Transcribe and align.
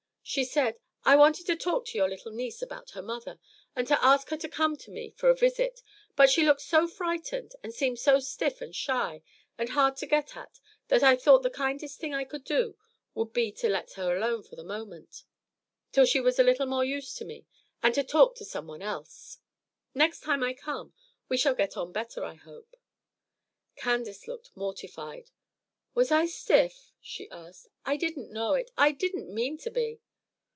She 0.23 0.45
said: 0.45 0.79
'I 1.03 1.17
wanted 1.17 1.45
to 1.47 1.57
talk 1.57 1.85
to 1.87 1.97
your 1.97 2.07
niece 2.31 2.61
about 2.61 2.91
her 2.91 3.01
mother, 3.01 3.37
and 3.75 3.85
to 3.89 4.01
ask 4.01 4.29
her 4.29 4.37
to 4.37 4.47
come 4.47 4.77
to 4.77 4.89
me 4.89 5.09
for 5.11 5.29
a 5.29 5.35
visit; 5.35 5.83
but 6.15 6.29
she 6.29 6.45
looked 6.45 6.61
so 6.61 6.87
frightened 6.87 7.51
and 7.61 7.73
seemed 7.73 7.99
so 7.99 8.19
stiff 8.21 8.61
and 8.61 8.73
shy 8.73 9.23
and 9.57 9.69
hard 9.71 9.97
to 9.97 10.05
get 10.05 10.37
at, 10.37 10.61
that 10.87 11.03
I 11.03 11.17
thought 11.17 11.43
the 11.43 11.49
kindest 11.49 11.99
thing 11.99 12.13
I 12.13 12.23
could 12.23 12.45
do 12.45 12.77
would 13.13 13.33
be 13.33 13.51
to 13.53 13.67
let 13.67 13.93
her 13.93 14.15
alone 14.15 14.43
for 14.43 14.55
the 14.55 14.63
moment, 14.63 15.25
till 15.91 16.05
she 16.05 16.21
was 16.21 16.39
a 16.39 16.43
little 16.43 16.67
more 16.67 16.85
used 16.85 17.17
to 17.17 17.25
me, 17.25 17.45
and 17.83 17.93
to 17.95 18.03
talk 18.03 18.35
to 18.35 18.45
some 18.45 18.67
one 18.67 18.83
else. 18.83 19.39
Next 19.93 20.21
time 20.21 20.43
I 20.43 20.53
come, 20.53 20.93
we 21.27 21.35
shall 21.35 21.55
get 21.55 21.75
on 21.75 21.91
better, 21.91 22.23
I 22.23 22.35
hope.'" 22.35 22.77
Candace 23.75 24.29
looked 24.29 24.51
much 24.51 24.55
mortified. 24.55 25.29
"Was 25.93 26.09
I 26.09 26.25
stiff?" 26.25 26.93
she 27.01 27.29
asked. 27.31 27.67
"I 27.85 27.97
didn't 27.97 28.31
know 28.31 28.53
it. 28.53 28.71
I 28.77 28.91
didn't 28.93 29.33
mean 29.33 29.57
to 29.57 29.69
be." 29.69 29.99